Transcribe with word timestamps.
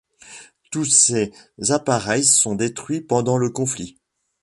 Tous 0.71 0.85
ces 0.85 1.31
appareils 1.69 2.23
sont 2.23 2.55
détruits 2.55 3.01
pendant 3.01 3.37
le 3.37 3.51
conflit. 3.51 3.99